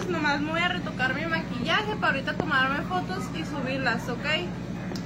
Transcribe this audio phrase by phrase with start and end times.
[0.00, 4.24] pues nomás me voy a retocar mi maquillaje para ahorita tomarme fotos y subirlas, ¿ok?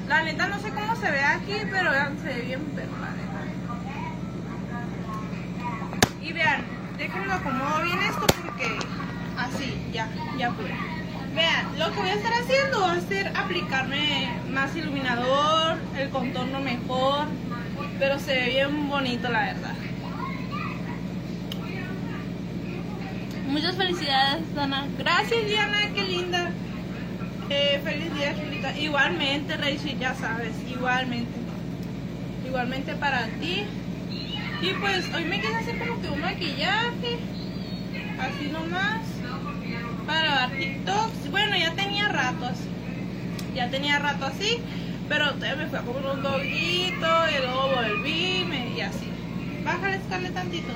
[0.06, 3.10] La neta no sé cómo se ve aquí, pero vean, se ve bien pero la
[3.10, 3.40] neta.
[6.22, 6.64] Y vean,
[6.96, 8.78] déjenme acomodo bien esto porque
[9.36, 10.76] así, ya, ya pude.
[11.34, 16.60] Vean, lo que voy a estar haciendo va a ser aplicarme más iluminador, el contorno
[16.60, 17.26] mejor,
[17.98, 19.73] pero se ve bien bonito la verdad.
[23.54, 24.84] Muchas felicidades, Dana.
[24.98, 26.50] Gracias, Diana, qué linda.
[27.48, 28.76] Eh, feliz día, Julita.
[28.76, 31.30] Igualmente, Rachel, ya sabes, igualmente.
[32.44, 33.64] Igualmente para ti.
[34.60, 37.18] Y pues hoy me quise hacer como que un maquillaje.
[38.18, 39.02] Así nomás.
[40.04, 41.30] Para grabar TikToks.
[41.30, 42.68] Bueno, ya tenía rato así.
[43.54, 44.58] Ya tenía rato así.
[45.08, 47.06] Pero todavía me fui a comer un doguito.
[47.30, 49.08] Y luego volví y así.
[49.64, 50.72] Bájale, escale tantito.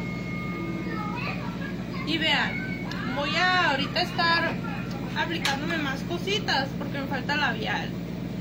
[2.06, 2.67] Y vean,
[3.18, 4.52] voy a ahorita estar
[5.16, 7.90] aplicándome más cositas porque me falta labial.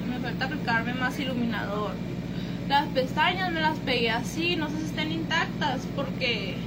[0.08, 1.92] Me falta aplicarme más iluminador.
[2.68, 6.58] Las pestañas me las pegué así, no sé si estén intactas porque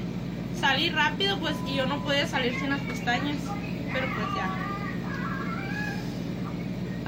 [0.58, 3.36] salí rápido pues y yo no podía salir sin las pestañas.
[3.92, 4.50] Pero pues ya.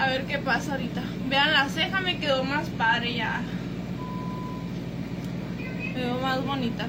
[0.02, 1.02] A ver qué pasa ahorita.
[1.28, 3.42] Vean, la ceja me quedó más padre ya.
[5.58, 6.86] Me veo más bonita.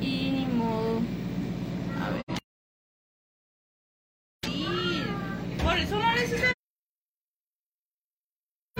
[0.00, 1.00] Y ni modo.
[2.02, 2.22] A ver.
[4.44, 4.66] Sí.
[5.62, 6.52] Por eso no necesito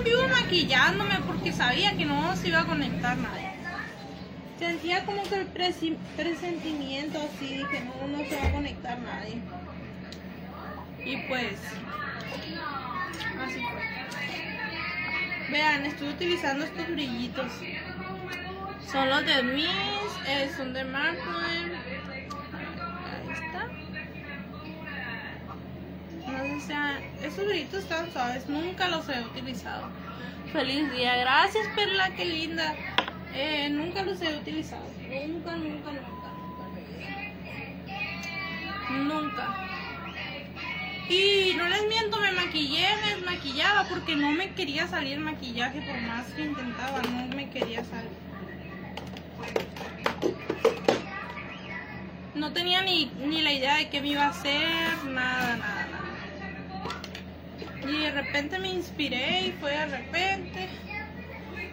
[0.05, 0.23] vivo
[0.55, 3.51] maquillándome porque sabía que no se iba a conectar nadie.
[4.59, 9.43] Sentía como que el presentimiento así, dije no, no se va a conectar nadie.
[11.05, 11.59] Y pues,
[13.45, 13.83] así fue.
[15.51, 17.51] Vean, estoy utilizando estos brillitos.
[18.91, 19.69] Son los de Miss,
[20.29, 21.73] eh, son de Markman.
[23.11, 23.67] Ahí está.
[26.31, 30.04] No sé si sean- esos brillitos están suaves, nunca los he utilizado.
[30.55, 32.77] Feliz día, gracias Perla, qué linda.
[33.35, 36.31] Eh, nunca los he utilizado, nunca, nunca, nunca,
[38.93, 39.67] nunca.
[41.09, 46.01] Y no les miento, me maquillé, me desmaquillaba porque no me quería salir maquillaje por
[46.03, 48.13] más que intentaba, no me quería salir.
[52.37, 55.74] No tenía ni, ni la idea de qué me iba a hacer, nada, nada.
[57.87, 60.69] Y de repente me inspiré y fue de repente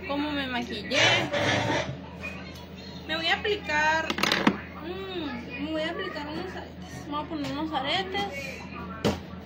[0.08, 1.00] cómo me maquillé.
[3.08, 4.08] Me voy a aplicar,
[4.86, 7.06] mm, me voy a aplicar unos aretes.
[7.08, 8.26] Me voy a poner unos aretes.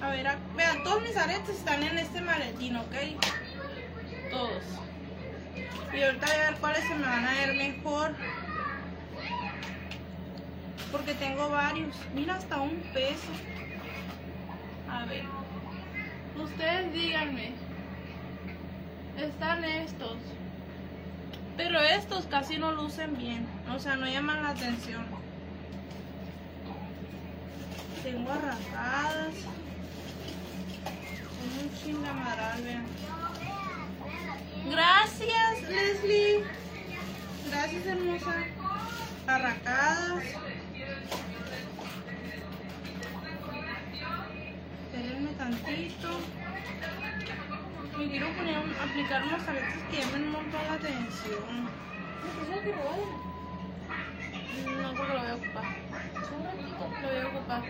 [0.02, 2.96] A ver, a- vean, todos mis aretes están en este maletín, ¿ok?
[4.30, 4.64] Todos.
[5.94, 8.16] Y ahorita voy a ver cuáles se me van a ver mejor.
[10.92, 11.96] Porque tengo varios.
[12.14, 13.32] Mira, hasta un peso.
[14.90, 15.24] A ver.
[16.42, 17.54] Ustedes díganme.
[19.18, 20.18] Están estos.
[21.58, 23.48] Pero estos casi no lucen bien.
[23.74, 25.06] O sea, no llaman la atención.
[28.04, 29.34] Tengo arrasadas.
[31.62, 32.86] Un chingamaral, vean.
[34.70, 36.44] Gracias, Leslie.
[37.50, 38.36] Gracias, hermosa.
[39.28, 40.24] Arracadas.
[45.46, 46.10] Tantito.
[47.98, 49.44] Me quiero poner, aplicar unos
[49.92, 51.70] que llamen un montón la atención.
[54.82, 55.66] No, porque lo voy a ocupar.
[57.02, 57.62] Lo voy a ocupar.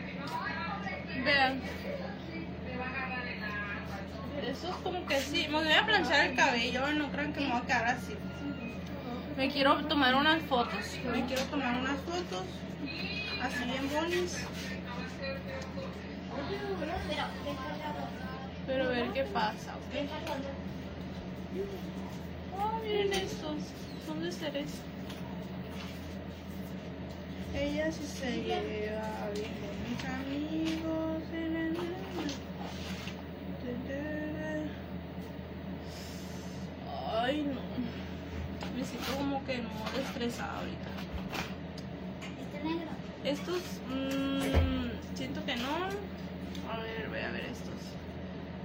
[1.23, 1.61] Vean.
[4.47, 5.47] Eso es como que sí.
[5.49, 6.87] Me voy a planchar el cabello.
[6.93, 8.15] No crean que me voy a quedar así.
[9.37, 10.97] Me quiero tomar unas fotos.
[11.11, 12.45] Me quiero tomar unas fotos.
[13.41, 14.47] Así bien bonis.
[18.67, 19.93] Pero ver qué pasa, ¿ok?
[22.59, 23.57] Oh, miren estos.
[24.05, 24.83] Son de cereza.
[27.53, 31.23] Ella sí se lleva bien con mis amigos.
[37.25, 37.61] Ay, no.
[38.77, 39.69] Me siento como que no
[39.99, 40.89] estresada ahorita.
[42.39, 42.91] Este negro.
[43.23, 45.89] Estos, mmm, siento que no.
[46.71, 47.81] A ver, voy a ver estos.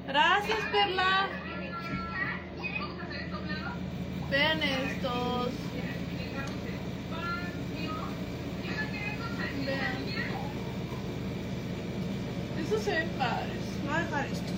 [0.06, 1.26] Gracias, Perla.
[4.30, 5.48] Vean estos.
[9.66, 9.96] Vean.
[12.62, 13.60] Estos se ven padres.
[13.84, 14.50] Voy a dejar estos.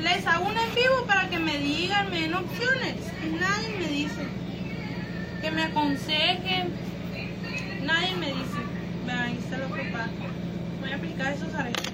[0.00, 2.96] Les hago un en vivo para que me digan, me den opciones.
[3.40, 4.22] Nadie me dice.
[5.42, 6.72] Que me aconsejen.
[7.84, 8.60] Nadie me dice.
[9.06, 9.56] Vean, ahí está
[9.92, 10.10] pasa.
[10.80, 11.92] Voy a aplicar esos aretes.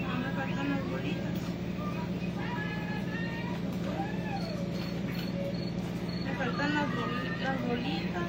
[0.00, 1.32] No me faltan las bolitas.
[6.24, 8.22] Me faltan las, boli- las bolitas.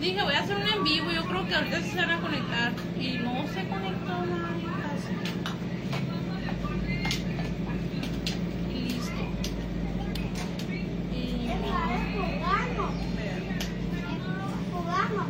[0.00, 1.10] Dije, voy a hacer un en vivo.
[1.10, 2.72] Yo creo que ahorita se van a conectar.
[3.00, 5.12] Y no se conectó nadie casi.
[8.72, 9.22] Y listo.
[11.12, 11.48] Y
[12.14, 12.92] jugando.
[13.16, 13.58] vean.
[14.72, 15.22] Jugando.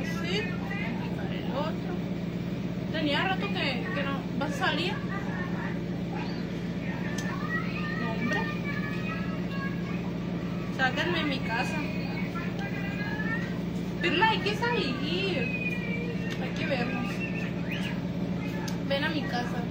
[0.00, 0.40] Así.
[0.40, 1.94] Aplicar el otro.
[2.92, 4.14] Tenía rato que, que no.
[4.38, 4.92] ¿Vas a salir?
[8.00, 8.40] No, hombre.
[10.76, 11.76] Sáquenme de mi casa.
[14.00, 15.38] Pero hay que salir.
[16.42, 17.12] Hay que vernos.
[18.88, 19.62] Ven a mi casa.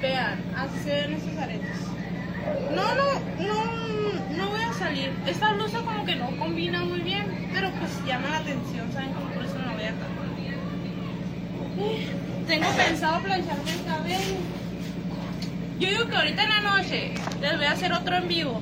[0.00, 1.78] Vean, así se ven esos aretes.
[2.74, 3.12] No, no,
[3.46, 5.12] no, no voy a salir.
[5.26, 9.12] Esta blusa como que no combina muy bien, pero pues llama la atención, ¿saben?
[9.12, 10.06] Como por eso no voy a acá.
[12.46, 14.61] Tengo pensado plancharme el cabello.
[15.78, 18.60] Yo digo que ahorita en la noche les voy a hacer otro en vivo.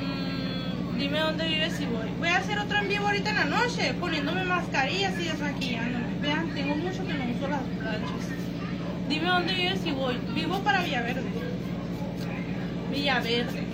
[0.00, 2.08] Mm, dime dónde vives y voy.
[2.18, 6.06] Voy a hacer otro en vivo ahorita en la noche, poniéndome mascarillas y desmaquillándome.
[6.20, 8.28] Vean, tengo mucho que no uso las planchas.
[9.08, 10.18] Dime dónde vives y voy.
[10.34, 11.22] Vivo para Villaverde.
[12.90, 13.64] Villaverde.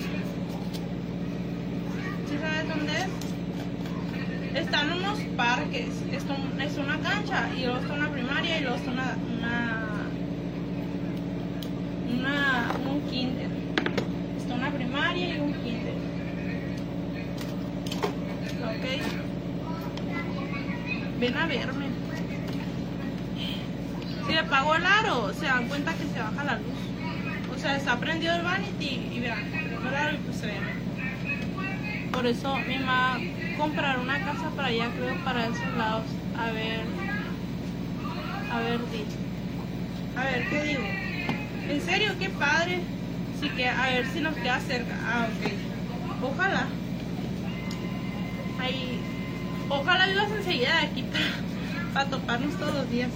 [2.29, 4.61] ¿Sí sabes dónde es?
[4.63, 5.89] Están unos parques.
[6.13, 9.17] Esto es una cancha y luego está una primaria y luego está una,
[12.21, 13.49] una un kinder.
[14.37, 15.95] Está una primaria y un kinder.
[18.65, 18.85] Ok.
[21.19, 21.87] Ven a verme.
[24.27, 27.55] Si le apago el aro, se dan cuenta que se baja la luz.
[27.55, 30.59] O sea, está prendido el vanity y vean, el aro y pues se ve.
[32.13, 33.19] Por eso mi mamá
[33.57, 36.05] comprar una casa para allá, creo, para esos lados.
[36.39, 36.81] A ver.
[38.53, 39.05] A ver, di.
[40.17, 41.00] A ver, ¿qué digo?
[41.71, 42.81] En serio, qué padre.
[43.41, 44.93] Sí que, a ver si nos queda cerca.
[45.05, 46.33] Ah, ok.
[46.33, 46.67] Ojalá.
[48.61, 48.99] Ahí.
[49.69, 53.11] Ojalá vivas enseguida de aquí para, para toparnos todos los días.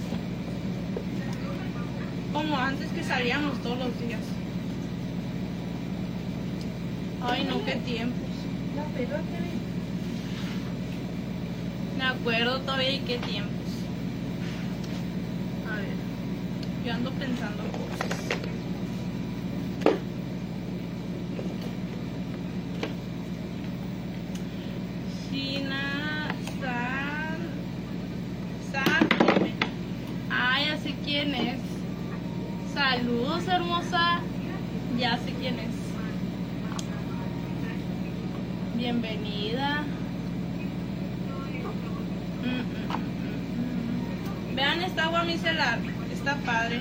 [2.31, 4.21] Como antes que salíamos todos los días.
[7.27, 8.29] Ay, no, qué tiempos.
[11.97, 13.51] Me acuerdo todavía y qué tiempos.
[15.69, 17.84] A ver, yo ando pensando
[31.25, 31.59] quién es.
[32.73, 34.19] Saludos, hermosa.
[34.99, 35.73] Ya sé quién es.
[38.77, 39.83] Bienvenida.
[42.43, 42.61] Mm, mm,
[44.51, 44.55] mm.
[44.55, 45.79] Vean esta agua micelar.
[46.13, 46.79] Está padre.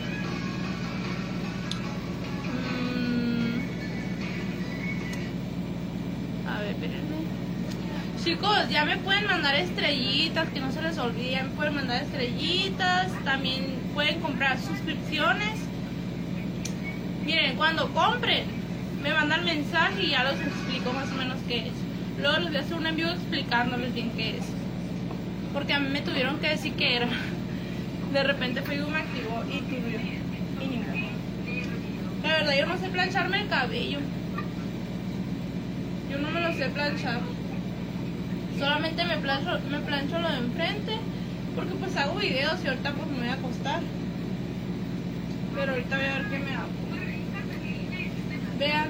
[6.47, 7.44] A ver, espérenme.
[8.25, 13.13] Chicos, ya me pueden mandar estrellitas, que no se les olvide, me pueden mandar estrellitas,
[13.23, 15.61] también pueden comprar suscripciones.
[17.23, 18.45] Miren, cuando compren,
[19.03, 21.75] me mandan mensaje y ya los explico más o menos qué es.
[22.19, 24.47] Luego les voy a hacer un envío explicándoles bien qué es.
[25.53, 27.09] Porque a mí me tuvieron que decir qué era.
[28.11, 30.19] De repente Facebook me activó y tuve.
[32.23, 33.99] La verdad, yo no sé plancharme el cabello.
[36.11, 37.21] Yo no me lo sé planchar.
[38.59, 40.99] Solamente me plancho, me plancho lo de enfrente.
[41.55, 43.81] Porque pues hago videos y ahorita pues me voy a acostar.
[45.55, 46.69] Pero ahorita voy a ver qué me hago.
[48.59, 48.89] Vean.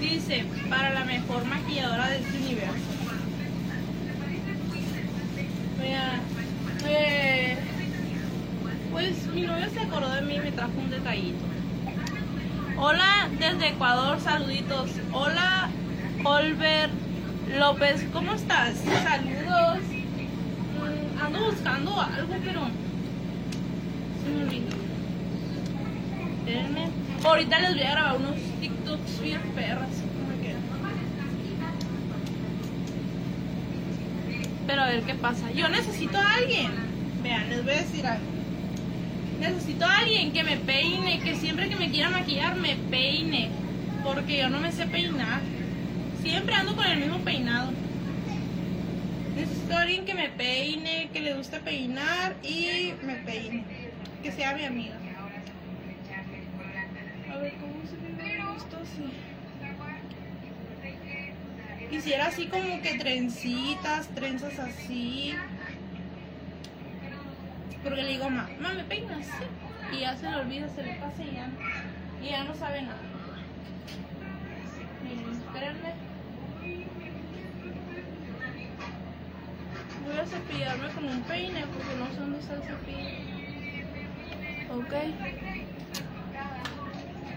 [0.00, 2.74] Dice, para la mejor maquilladora de este universo.
[5.78, 6.20] Vean.
[6.86, 7.58] eh,
[8.92, 11.44] pues mi novio se acordó de mí y me trajo un detallito.
[12.78, 14.90] Hola desde Ecuador, saluditos.
[15.12, 15.70] Hola,
[16.24, 16.90] Olver
[17.54, 18.74] López, ¿cómo estás?
[18.78, 19.78] Saludos.
[20.74, 22.62] Mm, ando buscando algo, pero
[24.22, 24.76] se me olvidó.
[26.38, 26.88] Espérenme.
[27.24, 29.88] Ahorita les voy a grabar unos TikToks bien perras.
[34.66, 35.50] Pero a ver qué pasa.
[35.52, 36.72] Yo necesito a alguien.
[37.22, 38.26] Vean, les voy a decir algo.
[39.40, 43.50] Necesito a alguien que me peine, que siempre que me quiera maquillar me peine,
[44.02, 45.40] porque yo no me sé peinar.
[46.26, 47.70] Siempre ando con el mismo peinado.
[49.36, 53.64] Necesito alguien que me peine, que le guste peinar y me peine.
[54.24, 54.96] Que sea mi amiga.
[57.32, 59.04] A ver, ¿cómo se ve esto así?
[61.90, 65.32] Quisiera así como que trencitas, trenzas así.
[67.84, 69.28] Porque le digo, ma, ma, me peinas.
[69.92, 71.48] Y ya se le olvida, se le pasa y ya,
[72.20, 72.98] y ya no sabe nada.
[75.04, 76.05] Miren, espérenme.
[80.16, 83.10] Voy a cepillarme con un peine porque no sé dónde está el cepillo.
[84.70, 84.94] Ok.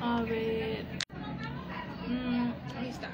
[0.02, 0.86] A ver.
[2.08, 3.10] Mm, ahí está.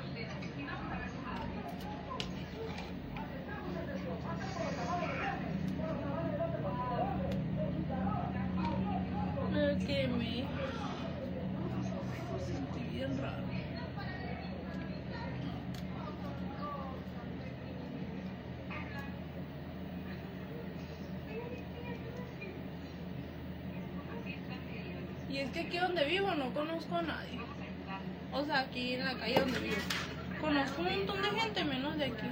[9.51, 10.45] Me quemé.
[12.45, 13.45] Sentí bien raro.
[25.35, 27.37] Y es que aquí donde vivo no conozco a nadie.
[28.31, 29.75] O sea, aquí en la calle donde vivo.
[30.39, 32.27] Conozco un montón de gente menos de aquí.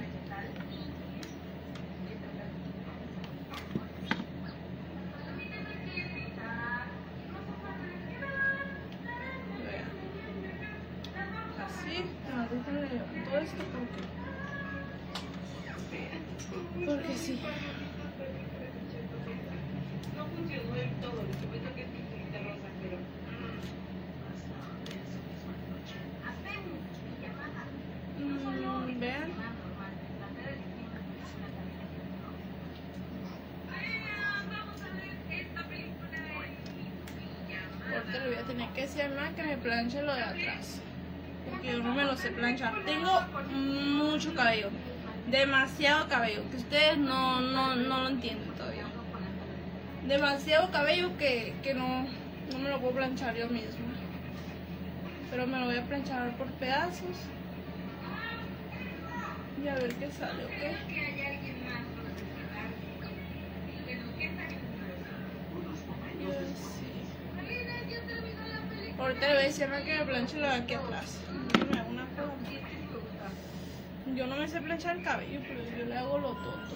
[38.54, 40.80] Ahorita le voy a tener que decir a mamá que me planche lo de atrás.
[41.48, 42.84] Porque yo no me lo sé planchar.
[42.84, 43.20] Tengo
[43.50, 44.70] mucho cabello.
[45.30, 46.42] Demasiado cabello.
[46.50, 48.84] Que ustedes no, no, no lo entienden todavía.
[50.06, 52.06] Demasiado cabello que, que no,
[52.52, 53.94] no me lo puedo planchar yo misma.
[55.30, 57.16] Pero me lo voy a planchar por pedazos.
[59.62, 60.50] Y a ver qué sale, ¿ok?
[66.20, 66.74] Y así.
[69.04, 71.18] Ahorita le voy a decir a que me planche lo de aquí atrás.
[74.16, 76.74] Yo no me sé planchar el cabello, pero yo le hago lo tonto.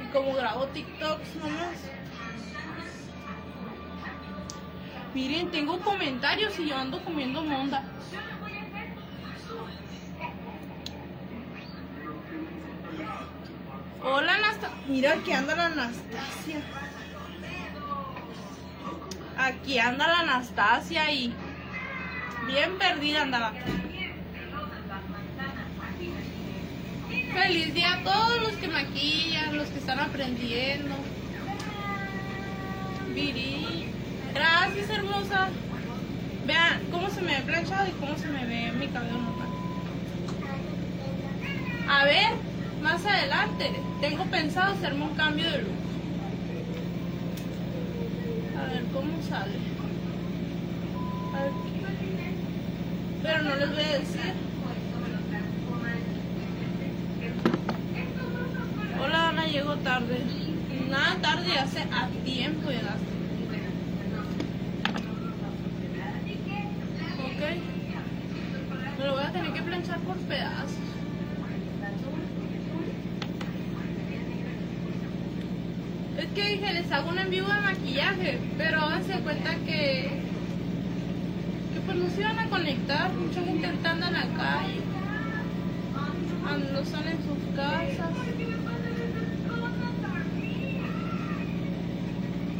[0.00, 1.76] Y como grabo TikToks nomás.
[5.12, 7.82] Miren, tengo comentarios y yo ando comiendo monda.
[14.04, 14.76] Hola Anastasia.
[14.86, 16.60] Mira, aquí anda la Anastasia.
[19.40, 21.32] Aquí anda la Anastasia y
[22.46, 23.54] bien perdida andaba.
[27.32, 30.94] Feliz día a todos los que maquillan, los que están aprendiendo.
[33.14, 33.86] Viri.
[34.34, 35.48] Gracias, hermosa.
[36.44, 39.48] Vean cómo se me ve planchado y cómo se me ve mi cabello normal.
[41.88, 42.28] A ver,
[42.82, 43.70] más adelante,
[44.02, 45.80] tengo pensado hacerme un cambio de look.
[48.58, 49.56] A ver cómo sale.
[51.34, 51.80] Aquí.
[53.22, 54.32] Pero no les voy a decir.
[59.02, 60.20] Hola Ana, llego tarde.
[60.88, 63.10] Nada tarde, hace a tiempo llegaste.
[67.24, 67.42] Ok.
[68.98, 70.76] Me lo voy a tener que planchar por pedazos.
[76.18, 80.08] Es que dije, les hago un en vivo de maquillaje, pero háganse cuenta que,
[81.74, 84.80] que pues no se iban a conectar, mucha gente anda en la calle,
[86.72, 88.10] no están en sus casas.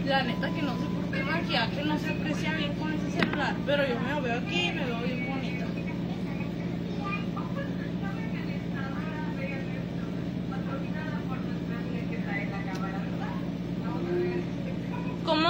[0.06, 3.54] La neta que no sé por qué maquillaje no se aprecia bien con ese celular,
[3.66, 5.19] pero yo me lo veo aquí me veo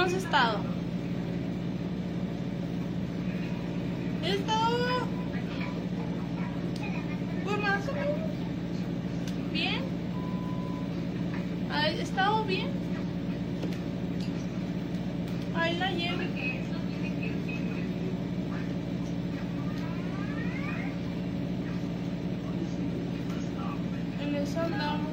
[0.01, 0.57] ¿Cómo has estado?
[4.23, 4.77] He estado
[7.43, 8.17] pues más o menos
[9.53, 9.83] bien.
[11.85, 12.69] He estado bien.
[15.53, 16.21] Ahí la llevo.
[24.19, 25.11] En eso andamos.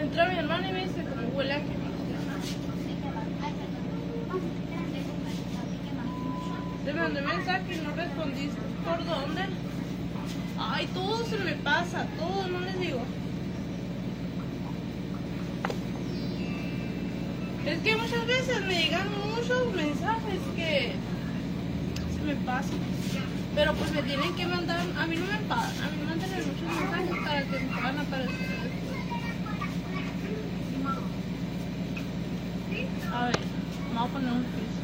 [0.00, 1.84] Entró mi hermana y me dice como huele a quemado.
[6.84, 8.60] Te mandé mensaje y no respondiste.
[8.84, 9.42] ¿Por dónde?
[10.58, 13.00] Ay, todo se me pasa, todo, no les digo.
[17.66, 20.92] Es que muchas veces me llegan muchos mensajes que
[22.14, 22.78] se me pasan.
[23.54, 26.30] Pero pues me tienen que mandar, a mí no me pagan, a mí me mandan
[26.30, 28.64] muchos mensajes para que me puedan aparecer.
[33.14, 33.36] A ver,
[33.94, 34.83] vamos a poner un piso.